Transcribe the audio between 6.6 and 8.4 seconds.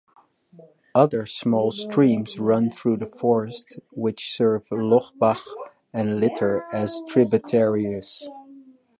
as tributaries.